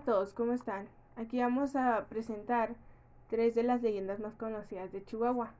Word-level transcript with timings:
a 0.00 0.02
todos, 0.02 0.32
¿cómo 0.32 0.54
están? 0.54 0.88
Aquí 1.16 1.40
vamos 1.40 1.76
a 1.76 2.06
presentar 2.08 2.74
tres 3.28 3.54
de 3.54 3.62
las 3.62 3.82
leyendas 3.82 4.18
más 4.18 4.34
conocidas 4.34 4.90
de 4.92 5.04
Chihuahua, 5.04 5.50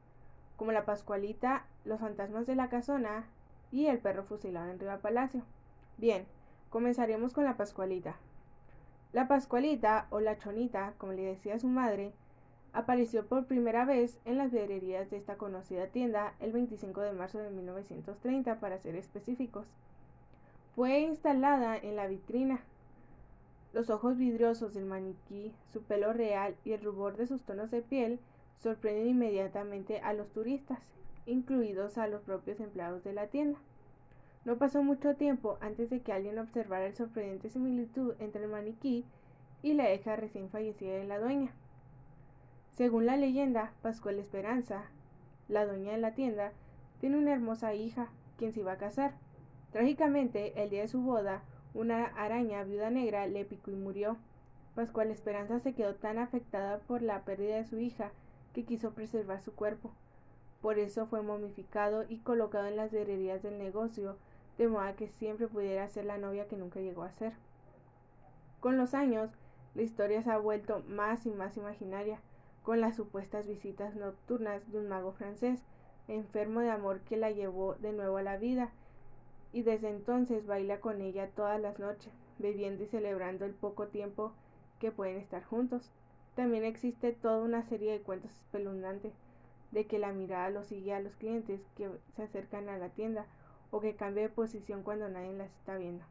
como 0.57 0.73
la 0.73 0.87
Pascualita, 0.87 1.67
los 1.85 2.01
fantasmas 2.01 2.47
de 2.47 2.55
la 2.55 2.71
casona 2.71 3.27
y 3.71 3.89
el 3.89 3.99
perro 3.99 4.25
fusilado 4.25 4.71
en 4.71 4.79
Riva 4.79 4.97
Palacio. 4.97 5.43
Bien, 5.99 6.25
comenzaremos 6.71 7.35
con 7.35 7.45
la 7.45 7.59
Pascualita. 7.59 8.17
La 9.13 9.29
Pascualita, 9.29 10.07
o 10.09 10.21
la 10.21 10.39
Chonita, 10.39 10.95
como 10.97 11.13
le 11.13 11.23
decía 11.23 11.59
su 11.59 11.69
madre, 11.69 12.15
apareció 12.73 13.27
por 13.27 13.45
primera 13.45 13.85
vez 13.85 14.19
en 14.25 14.39
las 14.39 14.53
vidrierías 14.53 15.11
de 15.11 15.19
esta 15.19 15.37
conocida 15.37 15.89
tienda 15.89 16.33
el 16.41 16.53
25 16.53 17.03
de 17.03 17.13
marzo 17.13 17.41
de 17.41 17.51
1930, 17.51 18.59
para 18.59 18.79
ser 18.79 18.97
específicos. 18.97 19.67
Fue 20.75 21.01
instalada 21.01 21.77
en 21.77 21.95
la 21.97 22.07
vitrina 22.07 22.61
los 23.73 23.91
ojos 23.91 24.17
vidriosos 24.17 24.75
del 24.75 24.85
maniquí, 24.85 25.53
su 25.73 25.83
pelo 25.83 26.13
real 26.13 26.57
y 26.65 26.73
el 26.73 26.83
rubor 26.83 27.17
de 27.17 27.27
sus 27.27 27.43
tonos 27.43 27.71
de 27.71 27.83
piel 27.83 28.19
sorprenden 28.59 29.09
inmediatamente 29.09 30.01
a 30.01 30.13
los 30.13 30.31
turistas, 30.31 30.81
incluidos 31.27 31.99
a 31.99 32.09
los 32.09 32.23
propios 32.23 32.61
empleados 32.61 33.05
de 33.05 33.13
la 33.13 33.29
tienda. 33.29 33.59
No 34.45 34.57
pasó 34.57 34.83
mucho 34.83 35.17
tiempo 35.17 35.59
antes 35.61 35.91
de 35.91 36.01
que 36.01 36.13
alguien 36.13 36.39
observara 36.39 36.87
el 36.87 36.95
sorprendente 36.95 37.51
similitud 37.51 38.15
entre 38.19 38.45
el 38.45 38.51
maniquí 38.51 39.05
y 39.63 39.75
la 39.75 39.93
hija 39.93 40.17
recién 40.17 40.49
fallecida 40.49 40.95
de 40.95 41.05
la 41.05 41.19
dueña. 41.19 41.53
Según 42.73 43.07
la 43.07 43.17
leyenda, 43.17 43.73
Pascual 43.83 44.19
Esperanza, 44.19 44.85
la 45.49 45.67
dueña 45.67 45.93
de 45.93 45.99
la 45.99 46.15
tienda, 46.15 46.53
tiene 47.01 47.19
una 47.19 47.33
hermosa 47.33 47.75
hija, 47.75 48.09
quien 48.39 48.53
se 48.53 48.61
iba 48.61 48.73
a 48.73 48.79
casar. 48.79 49.13
Trágicamente, 49.73 50.63
el 50.63 50.71
día 50.71 50.83
de 50.83 50.89
su 50.89 51.03
boda, 51.03 51.43
una 51.73 52.07
araña 52.07 52.65
viuda 52.65 52.91
negra 52.91 53.27
le 53.27 53.45
picó 53.45 53.71
y 53.71 53.77
murió. 53.77 54.17
Pascual 54.75 55.11
Esperanza 55.11 55.61
se 55.61 55.75
quedó 55.75 55.95
tan 55.95 56.19
afectada 56.19 56.79
por 56.81 57.03
la 57.03 57.25
pérdida 57.25 57.57
de 57.57 57.65
su 57.65 57.79
hija 57.79 58.11
que 58.55 58.65
quiso 58.65 58.93
preservar 58.93 59.41
su 59.43 59.53
cuerpo. 59.55 59.91
Por 60.63 60.79
eso 60.79 61.07
fue 61.07 61.23
momificado 61.23 62.05
y 62.09 62.19
colocado 62.19 62.67
en 62.67 62.77
las 62.77 62.93
herrerías 62.93 63.43
del 63.43 63.59
negocio, 63.59 64.17
de 64.59 64.69
modo 64.69 64.95
que 64.97 65.09
siempre 65.09 65.49
pudiera 65.49 65.89
ser 65.89 66.05
la 66.05 66.19
novia 66.19 66.49
que 66.49 66.57
nunca 66.57 66.81
llegó 66.81 67.03
a 67.03 67.13
ser. 67.13 67.33
Con 68.61 68.77
los 68.77 68.93
años, 68.93 69.31
la 69.75 69.83
historia 69.83 70.23
se 70.23 70.31
ha 70.31 70.39
vuelto 70.39 70.83
más 70.89 71.25
y 71.25 71.31
más 71.31 71.57
imaginaria, 71.57 72.21
con 72.63 72.81
las 72.81 72.97
supuestas 72.97 73.47
visitas 73.47 73.95
nocturnas 73.95 74.71
de 74.71 74.79
un 74.79 74.89
mago 74.89 75.13
francés, 75.13 75.61
enfermo 76.09 76.61
de 76.61 76.71
amor 76.71 77.01
que 77.01 77.17
la 77.17 77.31
llevó 77.31 77.75
de 77.77 77.93
nuevo 77.93 78.19
a 78.19 78.23
la 78.23 78.37
vida 78.37 78.71
y 79.53 79.63
desde 79.63 79.91
entonces 79.91 80.47
baila 80.47 80.81
con 80.81 81.01
ella 81.01 81.29
todas 81.35 81.61
las 81.61 81.79
noches, 81.79 82.13
bebiendo 82.39 82.85
y 82.85 82.87
celebrando 82.87 83.45
el 83.45 83.53
poco 83.53 83.89
tiempo 83.89 84.33
que 84.79 84.93
pueden 84.93 85.17
estar 85.17 85.45
juntos. 85.45 85.91
También 86.37 86.65
existe 86.65 87.13
toda 87.13 87.43
una 87.43 87.63
serie 87.65 87.93
de 87.93 88.01
cuentos 88.01 88.31
espeluznantes 88.31 89.13
de 89.73 89.87
que 89.87 89.99
la 89.99 90.13
mirada 90.13 90.51
lo 90.51 90.65
sigue 90.65 90.95
a 90.95 91.01
los 91.01 91.15
clientes 91.17 91.61
que 91.77 91.91
se 92.17 92.23
acercan 92.23 92.69
a 92.69 92.79
la 92.79 92.89
tienda 92.89 93.27
o 93.71 93.81
que 93.81 93.95
cambia 93.95 94.25
de 94.25 94.29
posición 94.29 94.83
cuando 94.83 95.09
nadie 95.09 95.33
las 95.33 95.51
está 95.51 95.77
viendo. 95.77 96.05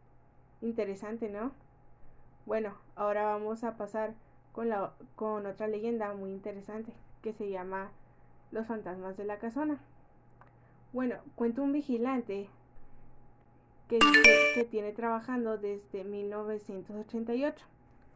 Interesante, 0.62 1.30
¿no? 1.30 1.52
Bueno, 2.46 2.74
ahora 2.96 3.26
vamos 3.26 3.64
a 3.64 3.78
pasar 3.78 4.14
con, 4.54 4.70
la, 4.70 4.94
con 5.16 5.46
otra 5.46 5.68
leyenda 5.68 6.14
muy 6.14 6.32
interesante 6.32 6.94
que 7.22 7.34
se 7.34 7.50
llama 7.50 7.92
Los 8.52 8.68
fantasmas 8.68 9.18
de 9.18 9.26
la 9.26 9.40
casona. 9.40 9.80
Bueno, 10.94 11.18
cuenta 11.36 11.62
un 11.62 11.74
vigilante 11.74 12.50
que 13.90 14.68
tiene 14.70 14.92
trabajando 14.92 15.58
desde 15.58 16.04
1988, 16.04 17.66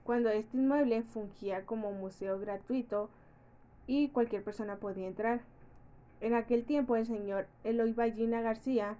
cuando 0.03 0.29
este 0.29 0.57
inmueble 0.57 1.01
fungía 1.01 1.65
como 1.65 1.91
museo 1.91 2.39
gratuito 2.39 3.09
y 3.87 4.09
cualquier 4.09 4.43
persona 4.43 4.77
podía 4.77 5.07
entrar. 5.07 5.41
En 6.21 6.35
aquel 6.35 6.63
tiempo 6.63 6.95
el 6.95 7.07
señor 7.07 7.47
Eloy 7.63 7.91
Ballina 7.93 8.41
García 8.41 8.97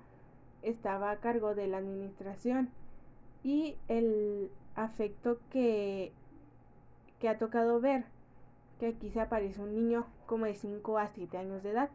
estaba 0.63 1.11
a 1.11 1.17
cargo 1.17 1.53
de 1.53 1.67
la 1.67 1.77
administración 1.77 2.69
y 3.43 3.75
el 3.87 4.49
afecto 4.75 5.37
que, 5.51 6.11
que 7.19 7.29
ha 7.29 7.37
tocado 7.37 7.79
ver, 7.79 8.05
que 8.79 8.87
aquí 8.87 9.11
se 9.11 9.21
aparece 9.21 9.61
un 9.61 9.75
niño 9.75 10.07
como 10.25 10.45
de 10.45 10.55
5 10.55 10.97
a 10.97 11.07
7 11.07 11.37
años 11.37 11.61
de 11.61 11.69
edad. 11.69 11.89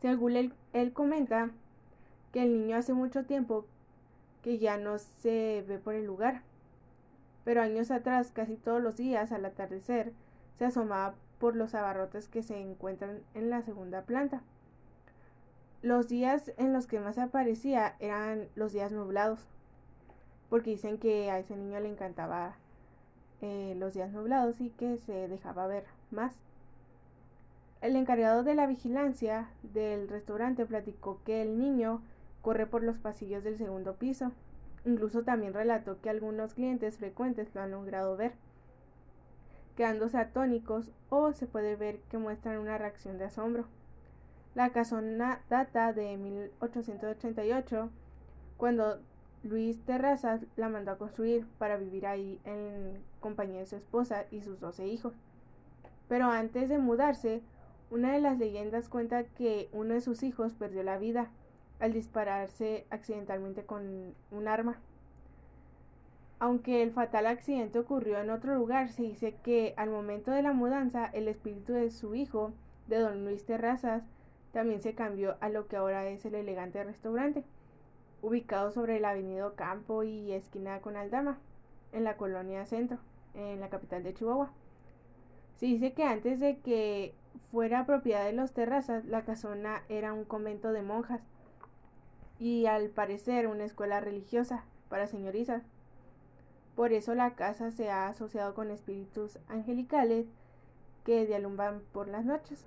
Según 0.00 0.36
él, 0.36 0.52
él 0.72 0.92
comenta, 0.92 1.50
que 2.32 2.42
el 2.42 2.52
niño 2.52 2.76
hace 2.76 2.92
mucho 2.92 3.24
tiempo 3.24 3.64
que 4.42 4.58
ya 4.58 4.76
no 4.76 4.98
se 4.98 5.64
ve 5.66 5.78
por 5.78 5.94
el 5.94 6.06
lugar. 6.06 6.42
Pero 7.44 7.62
años 7.62 7.90
atrás, 7.90 8.30
casi 8.32 8.56
todos 8.56 8.82
los 8.82 8.96
días 8.96 9.32
al 9.32 9.44
atardecer, 9.44 10.12
se 10.58 10.66
asomaba 10.66 11.14
por 11.38 11.56
los 11.56 11.74
abarrotes 11.74 12.28
que 12.28 12.42
se 12.42 12.60
encuentran 12.60 13.20
en 13.34 13.50
la 13.50 13.62
segunda 13.62 14.02
planta. 14.02 14.42
Los 15.82 16.08
días 16.08 16.52
en 16.56 16.72
los 16.72 16.86
que 16.86 17.00
más 17.00 17.18
aparecía 17.18 17.94
eran 18.00 18.48
los 18.56 18.72
días 18.72 18.90
nublados, 18.90 19.40
porque 20.50 20.70
dicen 20.70 20.98
que 20.98 21.30
a 21.30 21.38
ese 21.38 21.56
niño 21.56 21.78
le 21.78 21.88
encantaba 21.88 22.56
eh, 23.40 23.74
los 23.78 23.94
días 23.94 24.10
nublados 24.10 24.60
y 24.60 24.70
que 24.70 24.96
se 24.98 25.28
dejaba 25.28 25.68
ver 25.68 25.84
más. 26.10 26.34
El 27.80 27.94
encargado 27.94 28.42
de 28.42 28.56
la 28.56 28.66
vigilancia 28.66 29.48
del 29.62 30.08
restaurante 30.08 30.66
platicó 30.66 31.20
que 31.24 31.42
el 31.42 31.60
niño 31.60 32.02
corre 32.48 32.64
por 32.64 32.82
los 32.82 32.96
pasillos 32.96 33.44
del 33.44 33.58
segundo 33.58 33.96
piso. 33.96 34.32
Incluso 34.86 35.22
también 35.22 35.52
relató 35.52 36.00
que 36.00 36.08
algunos 36.08 36.54
clientes 36.54 36.96
frecuentes 36.96 37.54
lo 37.54 37.60
han 37.60 37.72
logrado 37.72 38.16
ver, 38.16 38.32
quedándose 39.76 40.16
atónicos 40.16 40.90
o 41.10 41.34
se 41.34 41.46
puede 41.46 41.76
ver 41.76 41.98
que 42.10 42.16
muestran 42.16 42.56
una 42.56 42.78
reacción 42.78 43.18
de 43.18 43.26
asombro. 43.26 43.66
La 44.54 44.70
casona 44.70 45.42
data 45.50 45.92
de 45.92 46.16
1888, 46.16 47.90
cuando 48.56 48.98
Luis 49.42 49.84
Terrazas 49.84 50.40
la 50.56 50.70
mandó 50.70 50.92
a 50.92 50.96
construir 50.96 51.46
para 51.58 51.76
vivir 51.76 52.06
ahí 52.06 52.40
en 52.44 52.98
compañía 53.20 53.60
de 53.60 53.66
su 53.66 53.76
esposa 53.76 54.24
y 54.30 54.40
sus 54.40 54.58
doce 54.58 54.86
hijos. 54.86 55.12
Pero 56.08 56.30
antes 56.30 56.70
de 56.70 56.78
mudarse, 56.78 57.42
una 57.90 58.14
de 58.14 58.20
las 58.20 58.38
leyendas 58.38 58.88
cuenta 58.88 59.24
que 59.24 59.68
uno 59.74 59.92
de 59.92 60.00
sus 60.00 60.22
hijos 60.22 60.54
perdió 60.54 60.82
la 60.82 60.96
vida 60.96 61.28
al 61.80 61.92
dispararse 61.92 62.86
accidentalmente 62.90 63.64
con 63.64 64.14
un 64.30 64.48
arma. 64.48 64.78
Aunque 66.40 66.82
el 66.82 66.92
fatal 66.92 67.26
accidente 67.26 67.78
ocurrió 67.78 68.18
en 68.18 68.30
otro 68.30 68.54
lugar, 68.54 68.90
se 68.90 69.02
dice 69.02 69.34
que 69.42 69.74
al 69.76 69.90
momento 69.90 70.30
de 70.30 70.42
la 70.42 70.52
mudanza 70.52 71.06
el 71.06 71.26
espíritu 71.26 71.72
de 71.72 71.90
su 71.90 72.14
hijo, 72.14 72.52
de 72.86 72.98
don 72.98 73.24
Luis 73.24 73.44
Terrazas, 73.44 74.04
también 74.52 74.80
se 74.80 74.94
cambió 74.94 75.36
a 75.40 75.48
lo 75.48 75.66
que 75.66 75.76
ahora 75.76 76.08
es 76.08 76.24
el 76.24 76.34
elegante 76.34 76.82
restaurante, 76.84 77.44
ubicado 78.22 78.70
sobre 78.70 79.00
la 79.00 79.10
avenida 79.10 79.52
Campo 79.56 80.04
y 80.04 80.32
esquina 80.32 80.80
con 80.80 80.96
Aldama, 80.96 81.38
en 81.92 82.04
la 82.04 82.16
colonia 82.16 82.64
Centro, 82.66 82.98
en 83.34 83.60
la 83.60 83.68
capital 83.68 84.02
de 84.02 84.14
Chihuahua. 84.14 84.52
Se 85.56 85.66
dice 85.66 85.92
que 85.92 86.04
antes 86.04 86.38
de 86.38 86.58
que 86.58 87.14
fuera 87.50 87.84
propiedad 87.84 88.24
de 88.24 88.32
los 88.32 88.52
Terrazas, 88.52 89.04
la 89.04 89.24
casona 89.24 89.82
era 89.88 90.12
un 90.12 90.24
convento 90.24 90.72
de 90.72 90.82
monjas 90.82 91.20
y 92.38 92.66
al 92.66 92.88
parecer 92.88 93.46
una 93.46 93.64
escuela 93.64 94.00
religiosa 94.00 94.64
para 94.88 95.06
señorizas. 95.06 95.62
Por 96.76 96.92
eso 96.92 97.14
la 97.14 97.34
casa 97.34 97.70
se 97.70 97.90
ha 97.90 98.08
asociado 98.08 98.54
con 98.54 98.70
espíritus 98.70 99.38
angelicales 99.48 100.26
que 101.04 101.26
dialumban 101.26 101.82
por 101.92 102.08
las 102.08 102.24
noches. 102.24 102.66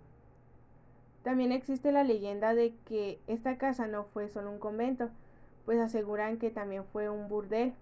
También 1.24 1.52
existe 1.52 1.92
la 1.92 2.04
leyenda 2.04 2.56
de 2.56 2.74
que 2.86 3.20
esta 3.28 3.58
casa 3.58 3.88
no 3.88 4.06
fue 4.06 4.28
solo 4.28 4.52
un 4.52 4.60
convento, 4.60 5.10
pues 5.66 5.80
aseguran 5.80 6.38
que 6.40 6.50
también 6.50 6.84
fue 6.86 7.10
un 7.10 7.30
burdel 7.30 7.74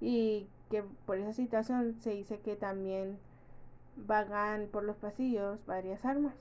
y 0.00 0.46
que 0.70 0.82
por 1.06 1.18
esa 1.18 1.32
situación 1.32 1.96
se 2.00 2.10
dice 2.10 2.40
que 2.40 2.56
también 2.56 3.18
vagan 3.96 4.68
por 4.70 4.84
los 4.84 4.96
pasillos 4.96 5.64
varias 5.66 6.04
armas. 6.04 6.34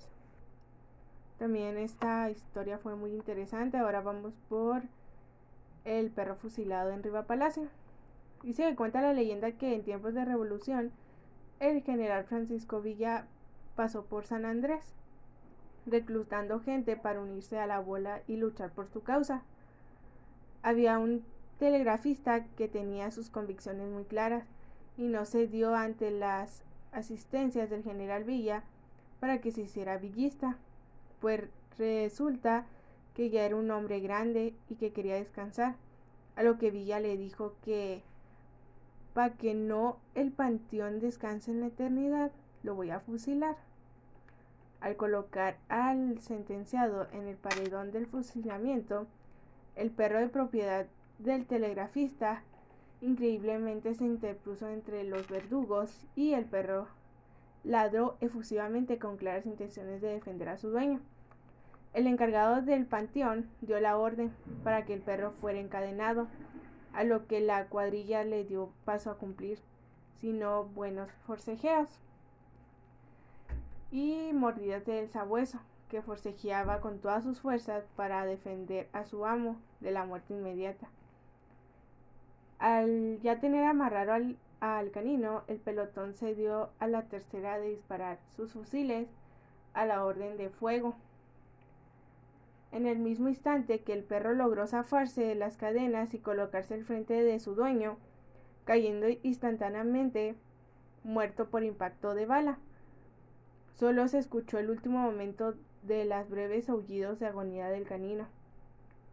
También 1.38 1.78
esta 1.78 2.30
historia 2.30 2.78
fue 2.78 2.96
muy 2.96 3.12
interesante. 3.12 3.78
Ahora 3.78 4.02
vamos 4.02 4.34
por 4.50 4.84
el 5.86 6.12
perro 6.12 6.36
fusilado 6.36 6.92
en 6.92 7.04
Riva 7.04 7.24
Palacio. 7.24 7.68
Y 8.44 8.54
se 8.54 8.76
cuenta 8.76 9.02
la 9.02 9.14
leyenda 9.14 9.54
que 9.54 9.74
en 9.74 9.84
tiempos 9.84 10.14
de 10.14 10.26
revolución 10.26 10.92
el 11.60 11.82
general 11.82 12.26
Francisco 12.26 12.82
Villa 12.82 13.28
pasó 13.76 14.06
por 14.06 14.26
San 14.26 14.46
Andrés, 14.46 14.94
reclutando 15.86 16.60
gente 16.60 16.98
para 16.98 17.22
unirse 17.22 17.58
a 17.58 17.68
la 17.68 17.80
bola 17.80 18.22
y 18.28 18.36
luchar 18.36 18.72
por 18.72 18.88
su 18.90 19.02
causa. 19.02 19.44
Había 20.62 21.00
un 21.00 21.24
telegrafista 21.58 22.46
que 22.58 22.68
tenía 22.68 23.12
sus 23.12 23.30
convicciones 23.30 23.90
muy 23.90 24.04
claras 24.04 24.46
y 24.98 25.08
no 25.08 25.26
se 25.26 25.48
dio 25.48 25.76
ante 25.76 26.12
las 26.12 26.64
asistencias 26.92 27.70
del 27.70 27.84
general 27.84 28.24
Villa 28.24 28.64
para 29.20 29.40
que 29.40 29.52
se 29.52 29.62
hiciera 29.62 29.98
villista 29.98 30.58
pues 31.24 31.46
resulta 31.78 32.66
que 33.16 33.30
ya 33.30 33.46
era 33.46 33.56
un 33.56 33.72
hombre 33.72 34.02
grande 34.02 34.54
y 34.70 34.76
que 34.76 34.92
quería 34.92 35.16
descansar, 35.16 35.76
a 36.36 36.44
lo 36.44 36.58
que 36.58 36.70
Villa 36.70 37.00
le 37.00 37.16
dijo 37.16 37.54
que 37.64 38.02
para 39.14 39.34
que 39.34 39.54
no 39.54 40.00
el 40.16 40.34
panteón 40.34 41.00
descanse 41.00 41.52
en 41.52 41.62
la 41.62 41.68
eternidad, 41.68 42.34
lo 42.62 42.76
voy 42.76 42.90
a 42.90 43.00
fusilar. 43.00 43.56
Al 44.82 44.98
colocar 44.98 45.56
al 45.70 46.20
sentenciado 46.20 47.08
en 47.14 47.30
el 47.30 47.38
paredón 47.38 47.94
del 47.94 48.06
fusilamiento, 48.06 49.08
el 49.78 49.92
perro 49.92 50.20
de 50.20 50.28
propiedad 50.28 50.88
del 51.20 51.46
telegrafista 51.46 52.44
increíblemente 53.00 53.96
se 53.96 54.04
interpuso 54.04 54.68
entre 54.68 55.06
los 55.06 55.30
verdugos 55.30 56.06
y 56.18 56.34
el 56.34 56.44
perro 56.44 56.90
ladró 57.64 58.18
efusivamente 58.20 59.00
con 59.00 59.16
claras 59.16 59.46
intenciones 59.46 60.02
de 60.02 60.10
defender 60.10 60.50
a 60.50 60.58
su 60.58 60.70
dueño. 60.70 61.00
El 61.94 62.08
encargado 62.08 62.62
del 62.62 62.86
panteón 62.86 63.50
dio 63.62 63.80
la 63.80 63.98
orden 63.98 64.34
para 64.64 64.84
que 64.86 64.94
el 64.94 65.02
perro 65.02 65.32
fuera 65.32 65.60
encadenado, 65.60 66.28
a 66.94 67.04
lo 67.04 67.28
que 67.28 67.40
la 67.40 67.66
cuadrilla 67.68 68.24
le 68.24 68.44
dio 68.44 68.70
paso 68.86 69.12
a 69.12 69.18
cumplir, 69.18 69.60
sino 70.22 70.66
buenos 70.66 71.12
forcejeos 71.26 72.00
y 73.92 74.32
mordidas 74.34 74.86
del 74.86 75.08
sabueso, 75.10 75.60
que 75.90 76.02
forcejeaba 76.02 76.82
con 76.82 76.98
todas 76.98 77.24
sus 77.24 77.40
fuerzas 77.40 77.86
para 77.96 78.26
defender 78.26 78.90
a 78.92 79.06
su 79.06 79.26
amo 79.26 79.58
de 79.80 79.92
la 79.92 80.06
muerte 80.06 80.34
inmediata. 80.34 80.88
Al 82.58 83.20
ya 83.22 83.40
tener 83.40 83.66
amarrado 83.66 84.14
al, 84.14 84.38
al 84.62 84.90
canino, 84.90 85.44
el 85.48 85.58
pelotón 85.58 86.16
se 86.16 86.34
dio 86.34 86.70
a 86.80 86.88
la 86.88 87.04
tercera 87.04 87.60
de 87.60 87.70
disparar 87.70 88.18
sus 88.36 88.54
fusiles 88.54 89.08
a 89.76 89.86
la 89.86 90.04
orden 90.04 90.38
de 90.38 90.50
fuego. 90.50 90.96
En 92.74 92.88
el 92.88 92.98
mismo 92.98 93.30
instante 93.30 93.82
que 93.82 93.94
el 93.94 94.04
perro 94.04 94.34
logró 94.34 94.66
zafarse 94.66 95.24
de 95.24 95.36
las 95.36 95.58
cadenas 95.58 96.16
y 96.16 96.18
colocarse 96.18 96.74
al 96.74 96.84
frente 96.84 97.14
de 97.14 97.40
su 97.40 97.54
dueño, 97.54 97.98
cayendo 98.66 99.06
instantáneamente 99.22 100.36
muerto 101.04 101.52
por 101.52 101.64
impacto 101.64 102.16
de 102.16 102.26
bala. 102.26 102.58
Solo 103.76 104.08
se 104.08 104.18
escuchó 104.18 104.58
el 104.58 104.72
último 104.72 104.98
momento 104.98 105.54
de 105.84 106.04
las 106.04 106.32
breves 106.32 106.68
aullidos 106.68 107.20
de 107.20 107.28
agonía 107.28 107.70
del 107.70 107.86
canino. 107.86 108.26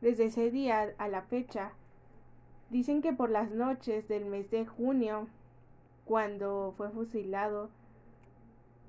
Desde 0.01 0.25
ese 0.25 0.51
día 0.51 0.95
a 0.97 1.09
la 1.09 1.21
fecha, 1.21 1.73
dicen 2.71 3.03
que 3.03 3.13
por 3.13 3.29
las 3.29 3.51
noches 3.51 4.09
del 4.09 4.25
mes 4.25 4.51
de 4.51 4.65
junio, 4.65 5.29
cuando 6.07 6.73
fue 6.79 6.89
fusilado 6.89 7.69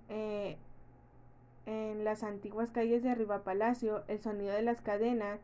eh, 0.07 0.57
en 1.65 2.03
las 2.03 2.23
antiguas 2.23 2.71
calles 2.71 3.03
de 3.03 3.09
Arriba 3.09 3.43
Palacio, 3.43 4.03
el 4.07 4.19
sonido 4.19 4.53
de 4.53 4.61
las 4.61 4.81
cadenas 4.81 5.39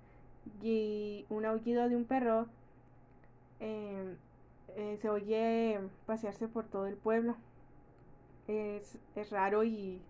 y 0.62 1.26
un 1.30 1.46
aullido 1.46 1.90
de 1.90 1.96
un 1.96 2.06
perro 2.06 2.48
em, 3.60 4.16
eh, 4.76 4.98
se 5.02 5.10
oye 5.10 5.80
pasearse 6.06 6.48
por 6.48 6.66
todo 6.66 6.88
el 6.88 6.96
pueblo. 6.96 7.36
Es, 8.48 8.98
es 9.16 9.30
raro 9.30 9.64
y 9.64 10.02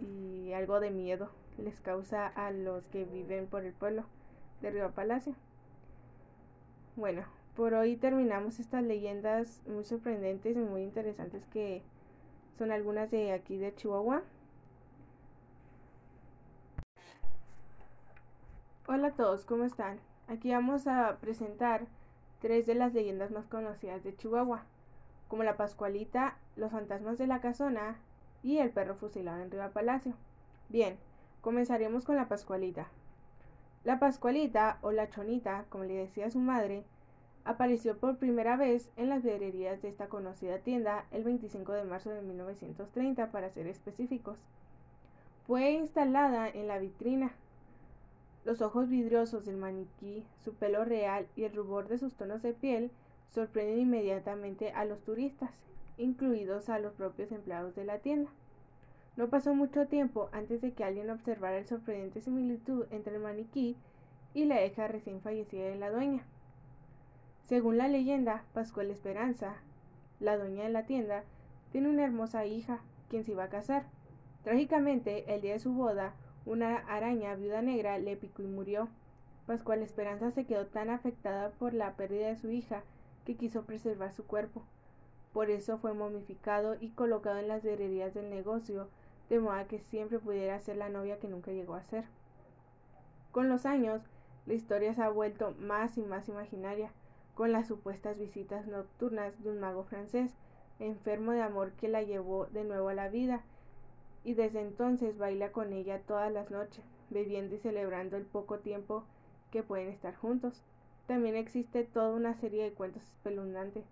y 0.00 0.52
algo 0.52 0.80
de 0.80 0.90
miedo 0.90 1.30
les 1.58 1.80
causa 1.80 2.26
a 2.26 2.50
los 2.50 2.84
que 2.86 3.04
viven 3.04 3.46
por 3.46 3.64
el 3.64 3.72
pueblo 3.72 4.04
de 4.62 4.70
Río 4.70 4.90
Palacio. 4.92 5.34
Bueno, 6.96 7.22
por 7.54 7.74
hoy 7.74 7.96
terminamos 7.96 8.60
estas 8.60 8.82
leyendas 8.82 9.62
muy 9.66 9.84
sorprendentes 9.84 10.56
y 10.56 10.60
muy 10.60 10.82
interesantes 10.82 11.44
que 11.46 11.82
son 12.58 12.72
algunas 12.72 13.10
de 13.10 13.32
aquí 13.32 13.58
de 13.58 13.74
Chihuahua. 13.74 14.22
Hola 18.92 19.06
a 19.06 19.12
todos, 19.12 19.44
¿cómo 19.44 19.62
están? 19.62 20.00
Aquí 20.26 20.50
vamos 20.50 20.88
a 20.88 21.18
presentar 21.20 21.86
tres 22.40 22.66
de 22.66 22.74
las 22.74 22.92
leyendas 22.92 23.30
más 23.30 23.46
conocidas 23.46 24.02
de 24.02 24.16
Chihuahua, 24.16 24.64
como 25.28 25.44
la 25.44 25.56
Pascualita, 25.56 26.36
los 26.56 26.72
fantasmas 26.72 27.16
de 27.16 27.28
la 27.28 27.40
casona 27.40 27.98
y 28.42 28.58
el 28.58 28.70
perro 28.70 28.96
fusilado 28.96 29.40
en 29.40 29.52
Riva 29.52 29.68
Palacio. 29.68 30.14
Bien, 30.70 30.98
comenzaremos 31.40 32.04
con 32.04 32.16
la 32.16 32.26
Pascualita. 32.26 32.88
La 33.84 34.00
Pascualita, 34.00 34.78
o 34.82 34.90
la 34.90 35.08
Chonita, 35.08 35.66
como 35.68 35.84
le 35.84 35.94
decía 35.94 36.28
su 36.28 36.40
madre, 36.40 36.82
apareció 37.44 37.96
por 37.96 38.18
primera 38.18 38.56
vez 38.56 38.90
en 38.96 39.08
las 39.08 39.22
vidrierías 39.22 39.80
de 39.82 39.88
esta 39.88 40.08
conocida 40.08 40.58
tienda 40.58 41.04
el 41.12 41.22
25 41.22 41.74
de 41.74 41.84
marzo 41.84 42.10
de 42.10 42.22
1930, 42.22 43.30
para 43.30 43.50
ser 43.50 43.68
específicos. 43.68 44.40
Fue 45.46 45.70
instalada 45.70 46.48
en 46.48 46.66
la 46.66 46.80
vitrina. 46.80 47.30
Los 48.44 48.62
ojos 48.62 48.88
vidriosos 48.88 49.44
del 49.44 49.56
maniquí, 49.56 50.24
su 50.44 50.54
pelo 50.54 50.84
real 50.84 51.26
y 51.36 51.44
el 51.44 51.54
rubor 51.54 51.88
de 51.88 51.98
sus 51.98 52.14
tonos 52.14 52.42
de 52.42 52.52
piel 52.52 52.90
sorprenden 53.30 53.80
inmediatamente 53.80 54.72
a 54.72 54.84
los 54.84 55.00
turistas 55.02 55.50
incluidos 56.00 56.68
a 56.68 56.78
los 56.78 56.94
propios 56.94 57.30
empleados 57.30 57.74
de 57.74 57.84
la 57.84 57.98
tienda. 57.98 58.30
No 59.16 59.28
pasó 59.28 59.54
mucho 59.54 59.86
tiempo 59.86 60.30
antes 60.32 60.60
de 60.62 60.72
que 60.72 60.84
alguien 60.84 61.10
observara 61.10 61.58
el 61.58 61.66
sorprendente 61.66 62.22
similitud 62.22 62.86
entre 62.90 63.16
el 63.16 63.22
maniquí 63.22 63.76
y 64.32 64.44
la 64.46 64.64
hija 64.64 64.88
recién 64.88 65.20
fallecida 65.20 65.64
de 65.64 65.76
la 65.76 65.90
dueña. 65.90 66.22
Según 67.46 67.76
la 67.76 67.88
leyenda, 67.88 68.44
Pascual 68.54 68.90
Esperanza, 68.90 69.56
la 70.20 70.38
dueña 70.38 70.64
de 70.64 70.70
la 70.70 70.86
tienda, 70.86 71.24
tiene 71.72 71.88
una 71.88 72.04
hermosa 72.04 72.46
hija, 72.46 72.80
quien 73.08 73.24
se 73.24 73.32
iba 73.32 73.44
a 73.44 73.50
casar. 73.50 73.84
Trágicamente, 74.44 75.34
el 75.34 75.40
día 75.42 75.54
de 75.54 75.60
su 75.60 75.72
boda, 75.72 76.14
una 76.46 76.78
araña 76.88 77.34
viuda 77.34 77.62
negra 77.62 77.98
le 77.98 78.16
picó 78.16 78.42
y 78.42 78.46
murió. 78.46 78.88
Pascual 79.46 79.82
Esperanza 79.82 80.30
se 80.30 80.46
quedó 80.46 80.66
tan 80.66 80.90
afectada 80.90 81.50
por 81.50 81.74
la 81.74 81.94
pérdida 81.94 82.28
de 82.28 82.36
su 82.36 82.50
hija 82.50 82.82
que 83.24 83.36
quiso 83.36 83.62
preservar 83.64 84.12
su 84.12 84.24
cuerpo. 84.24 84.62
Por 85.32 85.50
eso 85.50 85.78
fue 85.78 85.92
momificado 85.92 86.76
y 86.80 86.90
colocado 86.90 87.38
en 87.38 87.48
las 87.48 87.64
herrerías 87.64 88.14
del 88.14 88.30
negocio, 88.30 88.88
de 89.28 89.38
modo 89.38 89.66
que 89.68 89.78
siempre 89.78 90.18
pudiera 90.18 90.58
ser 90.60 90.76
la 90.76 90.88
novia 90.88 91.18
que 91.18 91.28
nunca 91.28 91.52
llegó 91.52 91.74
a 91.74 91.84
ser. 91.84 92.04
Con 93.30 93.48
los 93.48 93.64
años, 93.64 94.02
la 94.46 94.54
historia 94.54 94.94
se 94.94 95.02
ha 95.02 95.08
vuelto 95.08 95.54
más 95.60 95.96
y 95.98 96.02
más 96.02 96.28
imaginaria, 96.28 96.90
con 97.34 97.52
las 97.52 97.68
supuestas 97.68 98.18
visitas 98.18 98.66
nocturnas 98.66 99.40
de 99.42 99.50
un 99.50 99.60
mago 99.60 99.84
francés, 99.84 100.32
enfermo 100.80 101.32
de 101.32 101.42
amor 101.42 101.72
que 101.72 101.88
la 101.88 102.02
llevó 102.02 102.46
de 102.46 102.64
nuevo 102.64 102.88
a 102.88 102.94
la 102.94 103.08
vida, 103.08 103.42
y 104.24 104.34
desde 104.34 104.60
entonces 104.60 105.18
baila 105.18 105.52
con 105.52 105.72
ella 105.72 106.00
todas 106.00 106.32
las 106.32 106.50
noches, 106.50 106.84
bebiendo 107.08 107.54
y 107.54 107.58
celebrando 107.58 108.16
el 108.16 108.24
poco 108.24 108.58
tiempo 108.58 109.04
que 109.50 109.62
pueden 109.62 109.88
estar 109.88 110.14
juntos. 110.14 110.62
También 111.06 111.36
existe 111.36 111.84
toda 111.84 112.12
una 112.12 112.34
serie 112.34 112.62
de 112.62 112.72
cuentos 112.72 113.02
espeluznantes 113.02 113.84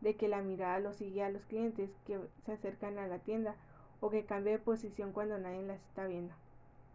de 0.00 0.16
que 0.16 0.28
la 0.28 0.42
mirada 0.42 0.80
lo 0.80 0.92
sigue 0.92 1.22
a 1.22 1.30
los 1.30 1.42
clientes 1.46 1.90
que 2.06 2.20
se 2.44 2.52
acercan 2.52 2.98
a 2.98 3.06
la 3.06 3.18
tienda 3.18 3.56
o 4.00 4.10
que 4.10 4.24
cambie 4.24 4.52
de 4.52 4.58
posición 4.58 5.12
cuando 5.12 5.38
nadie 5.38 5.62
las 5.62 5.80
está 5.80 6.06
viendo. 6.06 6.34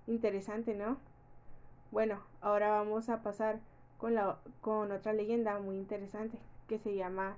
Interesante, 0.07 0.75
¿no? 0.75 0.97
Bueno, 1.91 2.21
ahora 2.41 2.69
vamos 2.69 3.09
a 3.09 3.21
pasar 3.21 3.59
con, 3.97 4.15
la, 4.15 4.37
con 4.61 4.91
otra 4.91 5.13
leyenda 5.13 5.59
muy 5.59 5.77
interesante 5.77 6.37
que 6.67 6.79
se 6.79 6.95
llama 6.95 7.35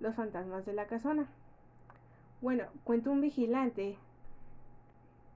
Los 0.00 0.14
fantasmas 0.14 0.66
de 0.66 0.72
la 0.72 0.86
casona. 0.86 1.28
Bueno, 2.40 2.64
cuenta 2.84 3.10
un 3.10 3.20
vigilante 3.20 3.96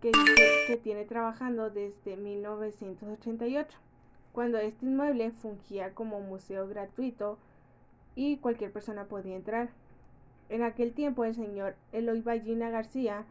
que 0.01 0.81
tiene 0.83 1.05
trabajando 1.05 1.71
desde 1.71 2.17
1988, 2.17 3.79
cuando 4.33 4.59
este 4.59 4.87
inmueble 4.87 5.31
fungía 5.31 5.95
como 5.95 6.21
museo 6.21 6.67
gratuito 6.69 7.39
y 8.15 8.39
cualquier 8.39 8.73
persona 8.73 9.05
podía 9.05 9.37
entrar. 9.37 9.71
En 10.49 10.63
aquel 10.63 10.93
tiempo 10.93 11.25
el 11.25 11.35
señor 11.35 11.77
Eloy 11.93 12.23
Ballina 12.23 12.71
García 12.71 13.25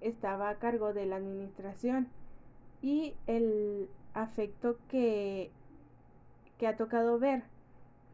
estaba 0.00 0.48
a 0.48 0.58
cargo 0.58 0.92
de 0.92 1.06
la 1.06 1.16
administración 1.16 2.08
y 2.82 3.14
el 3.26 3.88
afecto 4.14 4.76
que, 4.88 5.50
que 6.58 6.66
ha 6.66 6.76
tocado 6.76 7.18
ver, 7.18 7.44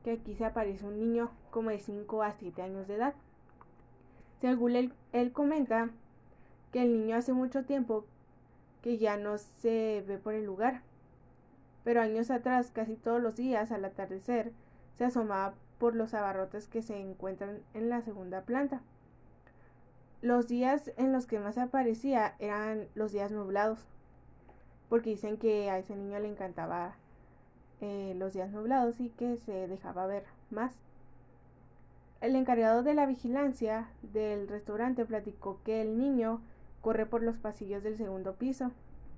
que 0.05 0.12
aquí 0.12 0.35
se 0.35 0.45
aparece 0.45 0.85
un 0.85 0.99
niño 0.99 1.31
como 1.50 1.71
de 1.71 1.79
5 1.79 2.23
a 2.23 2.33
7 2.33 2.62
años 2.62 2.87
de 2.87 2.95
edad. 2.97 3.15
Según 4.41 4.76
él, 4.76 4.93
él 5.12 5.33
comenta 5.33 5.91
que 6.76 6.83
el 6.83 6.92
niño 6.92 7.16
hace 7.16 7.33
mucho 7.33 7.64
tiempo 7.64 8.04
que 8.83 8.99
ya 8.99 9.16
no 9.16 9.38
se 9.38 10.04
ve 10.06 10.18
por 10.18 10.35
el 10.35 10.45
lugar, 10.45 10.83
pero 11.85 12.02
años 12.02 12.30
atrás, 12.30 12.71
casi 12.71 12.97
todos 12.97 13.18
los 13.18 13.35
días 13.35 13.73
al 13.73 13.83
atardecer, 13.87 14.52
se 14.99 15.06
asomaba 15.06 15.54
por 15.78 15.97
los 15.97 16.12
abarrotes 16.12 16.68
que 16.68 16.83
se 16.83 17.00
encuentran 17.00 17.62
en 17.73 17.88
la 17.88 18.02
segunda 18.02 18.42
planta. 18.42 18.83
Los 20.21 20.49
días 20.49 20.92
en 20.99 21.14
los 21.14 21.25
que 21.25 21.38
más 21.38 21.56
aparecía 21.56 22.35
eran 22.40 22.88
los 22.95 23.11
días 23.11 23.33
nublados, 23.33 23.87
porque 24.90 25.09
dicen 25.09 25.38
que 25.38 25.71
a 25.71 25.78
ese 25.78 25.97
niño 25.97 26.18
le 26.18 26.28
encantaba 26.28 26.97
eh, 27.80 28.12
los 28.18 28.35
días 28.35 28.50
nublados 28.50 29.00
y 29.00 29.09
que 29.09 29.38
se 29.38 29.66
dejaba 29.66 30.06
ver 30.06 30.25
más. 30.50 30.75
El 32.21 32.37
encargado 32.37 32.83
de 32.83 32.92
la 32.92 33.06
vigilancia 33.06 33.88
del 34.02 34.47
restaurante 34.47 35.06
platicó 35.06 35.59
que 35.64 35.80
el 35.80 35.97
niño 35.97 36.42
corre 36.87 37.05
por 37.05 37.21
los 37.25 37.37
pasillos 37.37 37.83
del 37.83 37.97
segundo 37.97 38.37
piso. 38.37 38.71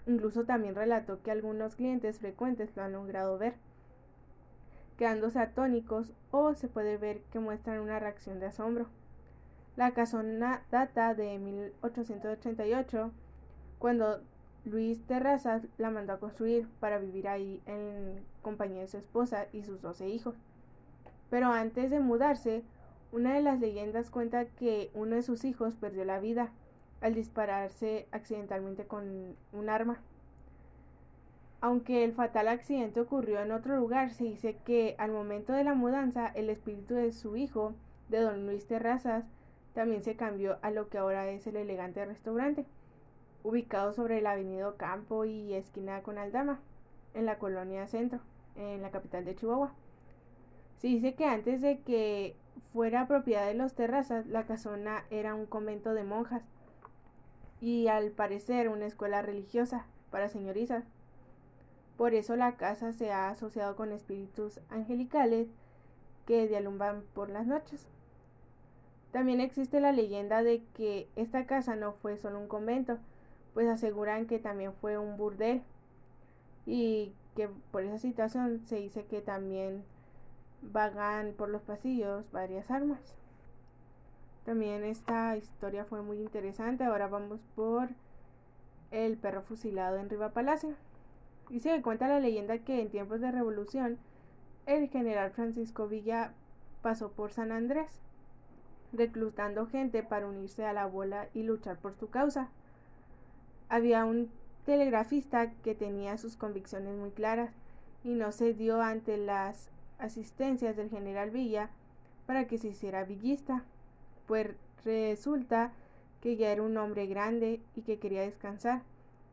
Incluso 0.06 0.44
también 0.44 0.74
relató 0.74 1.22
que 1.22 1.30
algunos 1.30 1.74
clientes 1.74 2.18
frecuentes 2.18 2.74
lo 2.74 2.82
han 2.82 2.92
logrado 2.92 3.36
ver. 3.36 3.56
quedándose 4.96 5.38
atónicos 5.38 6.10
o 6.30 6.54
se 6.54 6.68
puede 6.68 6.96
ver 6.96 7.20
que 7.30 7.40
muestran 7.40 7.80
una 7.80 7.98
reacción 7.98 8.40
de 8.40 8.46
asombro. 8.46 8.86
La 9.76 9.90
casona 9.90 10.62
data 10.70 11.12
de 11.12 11.38
1888, 11.38 13.10
cuando 13.78 14.22
Luis 14.64 15.04
Terrazas 15.06 15.66
la 15.76 15.90
mandó 15.90 16.14
a 16.14 16.20
construir 16.20 16.66
para 16.80 16.96
vivir 16.96 17.28
ahí 17.28 17.60
en 17.66 18.24
compañía 18.40 18.80
de 18.80 18.88
su 18.88 18.96
esposa 18.96 19.46
y 19.52 19.62
sus 19.62 19.82
12 19.82 20.08
hijos. 20.08 20.36
Pero 21.28 21.48
antes 21.48 21.90
de 21.90 22.00
mudarse, 22.00 22.62
una 23.12 23.34
de 23.34 23.42
las 23.42 23.60
leyendas 23.60 24.08
cuenta 24.08 24.46
que 24.46 24.90
uno 24.94 25.16
de 25.16 25.22
sus 25.22 25.44
hijos 25.44 25.74
perdió 25.74 26.06
la 26.06 26.18
vida 26.18 26.50
al 27.00 27.14
dispararse 27.14 28.06
accidentalmente 28.10 28.86
con 28.86 29.36
un 29.52 29.68
arma. 29.68 30.00
Aunque 31.60 32.04
el 32.04 32.12
fatal 32.12 32.48
accidente 32.48 33.00
ocurrió 33.00 33.40
en 33.40 33.50
otro 33.50 33.76
lugar, 33.76 34.10
se 34.12 34.24
dice 34.24 34.56
que 34.64 34.94
al 34.98 35.10
momento 35.10 35.52
de 35.52 35.64
la 35.64 35.74
mudanza 35.74 36.28
el 36.28 36.50
espíritu 36.50 36.94
de 36.94 37.12
su 37.12 37.36
hijo, 37.36 37.74
de 38.08 38.20
don 38.20 38.46
Luis 38.46 38.66
Terrazas, 38.66 39.24
también 39.74 40.02
se 40.02 40.16
cambió 40.16 40.58
a 40.62 40.70
lo 40.70 40.88
que 40.88 40.98
ahora 40.98 41.28
es 41.30 41.46
el 41.46 41.56
elegante 41.56 42.04
restaurante, 42.04 42.64
ubicado 43.42 43.92
sobre 43.92 44.20
la 44.20 44.32
avenida 44.32 44.72
Campo 44.76 45.24
y 45.24 45.54
esquina 45.54 46.02
con 46.02 46.18
Aldama, 46.18 46.60
en 47.14 47.26
la 47.26 47.38
colonia 47.38 47.86
Centro, 47.86 48.20
en 48.56 48.82
la 48.82 48.90
capital 48.90 49.24
de 49.24 49.34
Chihuahua. 49.34 49.72
Se 50.78 50.86
dice 50.86 51.14
que 51.14 51.24
antes 51.24 51.60
de 51.60 51.80
que 51.80 52.36
fuera 52.72 53.08
propiedad 53.08 53.46
de 53.46 53.54
los 53.54 53.74
Terrazas, 53.74 54.26
la 54.26 54.46
casona 54.46 55.04
era 55.10 55.34
un 55.34 55.46
convento 55.46 55.92
de 55.92 56.04
monjas 56.04 56.42
y 57.60 57.88
al 57.88 58.10
parecer 58.10 58.68
una 58.68 58.86
escuela 58.86 59.22
religiosa 59.22 59.86
para 60.10 60.28
señorizas. 60.28 60.84
Por 61.96 62.14
eso 62.14 62.36
la 62.36 62.56
casa 62.56 62.92
se 62.92 63.10
ha 63.10 63.28
asociado 63.28 63.74
con 63.74 63.92
espíritus 63.92 64.60
angelicales 64.70 65.48
que 66.26 66.46
dialumban 66.46 67.02
por 67.14 67.30
las 67.30 67.46
noches. 67.46 67.86
También 69.12 69.40
existe 69.40 69.80
la 69.80 69.92
leyenda 69.92 70.42
de 70.42 70.62
que 70.74 71.08
esta 71.16 71.46
casa 71.46 71.74
no 71.74 71.92
fue 71.94 72.18
solo 72.18 72.38
un 72.38 72.46
convento, 72.46 72.98
pues 73.54 73.66
aseguran 73.66 74.26
que 74.26 74.38
también 74.38 74.72
fue 74.74 74.98
un 74.98 75.16
burdel 75.16 75.62
y 76.66 77.12
que 77.34 77.48
por 77.72 77.82
esa 77.82 77.98
situación 77.98 78.60
se 78.66 78.76
dice 78.76 79.06
que 79.06 79.20
también 79.20 79.82
vagan 80.60 81.32
por 81.32 81.48
los 81.48 81.62
pasillos 81.62 82.30
varias 82.30 82.70
armas. 82.70 83.00
También 84.48 84.82
esta 84.82 85.36
historia 85.36 85.84
fue 85.84 86.00
muy 86.00 86.16
interesante. 86.20 86.82
Ahora 86.82 87.06
vamos 87.06 87.38
por 87.54 87.90
el 88.90 89.18
perro 89.18 89.42
fusilado 89.42 89.98
en 89.98 90.08
Riva 90.08 90.30
Palacio. 90.30 90.74
Y 91.50 91.60
se 91.60 91.82
cuenta 91.82 92.08
la 92.08 92.18
leyenda 92.18 92.56
que 92.56 92.80
en 92.80 92.88
tiempos 92.88 93.20
de 93.20 93.30
revolución 93.30 93.98
el 94.64 94.88
general 94.88 95.32
Francisco 95.32 95.86
Villa 95.86 96.32
pasó 96.80 97.10
por 97.10 97.30
San 97.30 97.52
Andrés 97.52 98.00
reclutando 98.94 99.66
gente 99.66 100.02
para 100.02 100.26
unirse 100.26 100.64
a 100.64 100.72
la 100.72 100.86
bola 100.86 101.28
y 101.34 101.42
luchar 101.42 101.76
por 101.76 101.94
su 101.94 102.08
causa. 102.08 102.48
Había 103.68 104.06
un 104.06 104.30
telegrafista 104.64 105.52
que 105.62 105.74
tenía 105.74 106.16
sus 106.16 106.36
convicciones 106.36 106.96
muy 106.96 107.10
claras 107.10 107.52
y 108.02 108.14
no 108.14 108.32
se 108.32 108.54
dio 108.54 108.80
ante 108.80 109.18
las 109.18 109.68
asistencias 109.98 110.74
del 110.74 110.88
general 110.88 111.32
Villa 111.32 111.68
para 112.24 112.46
que 112.46 112.56
se 112.56 112.68
hiciera 112.68 113.04
villista, 113.04 113.62
pues 114.28 114.50
resulta 114.84 115.72
que 116.22 116.36
ya 116.36 116.52
era 116.52 116.62
un 116.62 116.76
hombre 116.76 117.06
grande 117.06 117.60
y 117.74 117.82
que 117.82 117.98
quería 117.98 118.22
descansar, 118.22 118.82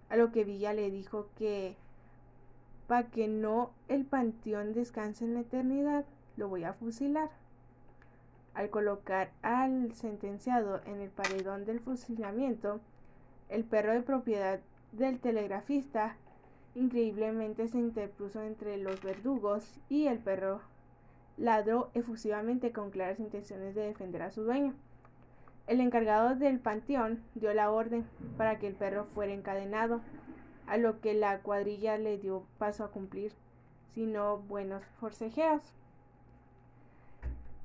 a 0.09 0.15
lo 0.15 0.31
que 0.31 0.43
Villa 0.43 0.73
le 0.73 0.89
dijo 0.89 1.27
que 1.37 1.75
para 2.87 3.09
que 3.09 3.27
no 3.27 3.71
el 3.87 4.05
panteón 4.05 4.73
descanse 4.73 5.25
en 5.25 5.33
la 5.33 5.41
eternidad, 5.41 6.05
lo 6.37 6.47
voy 6.47 6.63
a 6.63 6.73
fusilar. 6.73 7.29
Al 8.53 8.69
colocar 8.69 9.31
al 9.41 9.93
sentenciado 9.93 10.81
en 10.85 11.01
el 11.01 11.09
paredón 11.09 11.65
del 11.65 11.79
fusilamiento, 11.79 12.79
el 13.49 13.63
perro 13.63 13.91
de 13.91 14.01
propiedad 14.01 14.59
del 14.91 15.19
telegrafista 15.19 16.15
increíblemente 16.75 17.67
se 17.67 17.79
interpuso 17.79 18.41
entre 18.41 18.77
los 18.77 19.01
verdugos 19.01 19.79
y 19.89 20.07
el 20.07 20.19
perro 20.19 20.61
ladró 21.37 21.89
efusivamente 21.93 22.71
con 22.71 22.91
claras 22.91 23.19
intenciones 23.19 23.75
de 23.75 23.87
defender 23.87 24.21
a 24.21 24.31
su 24.31 24.43
dueño. 24.43 24.73
El 25.67 25.81
encargado 25.81 26.35
del 26.35 26.59
panteón 26.59 27.23
dio 27.33 27.53
la 27.53 27.71
orden 27.71 28.05
para 28.37 28.59
que 28.59 28.67
el 28.67 28.75
perro 28.75 29.05
fuera 29.13 29.33
encadenado, 29.33 30.01
a 30.67 30.77
lo 30.77 30.99
que 30.99 31.13
la 31.13 31.39
cuadrilla 31.39 31.97
le 31.97 32.17
dio 32.17 32.43
paso 32.57 32.83
a 32.83 32.91
cumplir, 32.91 33.31
sino 33.93 34.37
buenos 34.39 34.83
forcejeos 34.99 35.61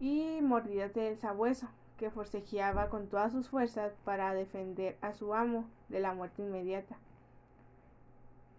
y 0.01 0.41
mordidas 0.43 0.95
del 0.95 1.19
sabueso, 1.19 1.69
que 1.99 2.11
forcejeaba 2.11 2.89
con 2.89 3.09
todas 3.09 3.33
sus 3.33 3.49
fuerzas 3.49 3.93
para 4.05 4.33
defender 4.33 4.97
a 5.03 5.13
su 5.13 5.35
amo 5.35 5.67
de 5.91 6.01
la 6.01 6.15
muerte 6.15 6.43
inmediata. 6.43 6.97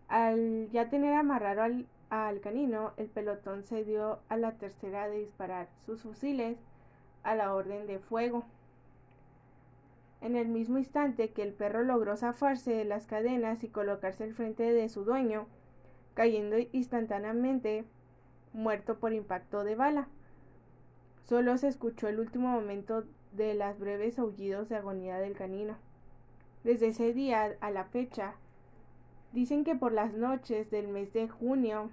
Al 0.08 0.70
ya 0.72 0.89
tener 0.89 1.15
amarrado 1.15 1.63
al, 1.63 1.88
al 2.12 2.41
canino, 2.41 2.91
el 2.98 3.08
pelotón 3.08 3.63
se 3.63 3.86
dio 3.86 4.20
a 4.27 4.36
la 4.36 4.51
tercera 4.58 5.08
de 5.08 5.20
disparar 5.20 5.70
sus 5.86 6.01
fusiles 6.01 6.58
a 7.24 7.36
la 7.36 7.53
orden 7.53 7.88
de 7.88 8.00
fuego. 8.00 8.44
En 10.20 10.36
el 10.36 10.50
mismo 10.50 10.77
instante 10.77 11.32
que 11.32 11.41
el 11.41 11.53
perro 11.53 11.84
logró 11.84 12.18
zafarse 12.18 12.74
de 12.74 12.84
las 12.84 13.08
cadenas 13.08 13.63
y 13.63 13.70
colocarse 13.70 14.25
al 14.25 14.34
frente 14.34 14.74
de 14.74 14.89
su 14.89 15.06
dueño, 15.06 15.48
cayendo 16.13 16.58
instantáneamente 16.74 17.86
muerto 18.51 19.00
por 19.00 19.13
impacto 19.13 19.63
de 19.63 19.75
bala. 19.75 20.10
Solo 21.24 21.58
se 21.58 21.70
escuchó 21.70 22.10
el 22.10 22.20
último 22.20 22.50
momento 22.50 23.06
de 23.32 23.53
las 23.53 23.80
breves 23.80 24.20
aullidos 24.20 24.68
de 24.68 24.75
agonía 24.75 25.18
del 25.18 25.38
canino. 25.38 25.77
Desde 26.65 26.88
ese 26.88 27.13
día 27.13 27.56
a 27.62 27.72
la 27.72 27.86
fecha, 27.86 28.34
dicen 29.32 29.63
que 29.63 29.75
por 29.75 29.94
las 29.94 30.13
noches 30.13 30.70
del 30.70 30.89
mes 30.89 31.13
de 31.13 31.30
junio, 31.30 31.89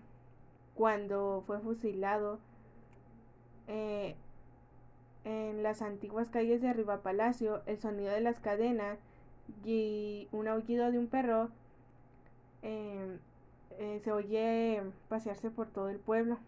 cuando 0.79 1.43
fue 1.45 1.59
fusilado 1.59 2.39
eh, 3.67 4.15
en 5.25 5.65
las 5.65 5.83
antiguas 5.83 6.31
calles 6.31 6.63
de 6.63 6.69
Arriba 6.69 7.03
Palacio, 7.03 7.63
el 7.67 7.81
sonido 7.81 8.13
de 8.13 8.21
las 8.21 8.39
cadenas 8.39 9.01
y 9.65 10.29
un 10.31 10.47
aullido 10.47 10.93
de 10.93 10.99
un 10.99 11.09
perro 11.09 11.51
em, 12.63 13.19
eh, 13.79 14.01
se 14.05 14.13
oye 14.13 14.81
pasearse 15.09 15.51
por 15.51 15.67
todo 15.67 15.89
el 15.89 15.99
pueblo. 15.99 16.39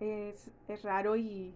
Es, 0.00 0.50
es 0.66 0.82
raro 0.82 1.16
y 1.16 1.52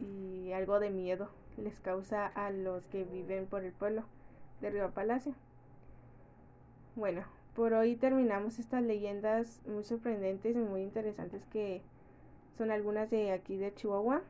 y 0.00 0.52
algo 0.52 0.80
de 0.80 0.90
miedo 0.90 1.28
les 1.56 1.80
causa 1.80 2.26
a 2.26 2.50
los 2.50 2.86
que 2.86 3.04
viven 3.04 3.46
por 3.46 3.64
el 3.64 3.72
pueblo 3.72 4.04
de 4.60 4.70
Río 4.70 4.90
Palacio. 4.92 5.34
Bueno, 6.94 7.24
por 7.58 7.72
hoy 7.72 7.96
terminamos 7.96 8.60
estas 8.60 8.84
leyendas 8.84 9.60
muy 9.66 9.82
sorprendentes 9.82 10.54
y 10.54 10.60
muy 10.60 10.80
interesantes 10.82 11.44
que 11.46 11.82
son 12.56 12.70
algunas 12.70 13.10
de 13.10 13.32
aquí 13.32 13.56
de 13.56 13.74
Chihuahua. 13.74 14.22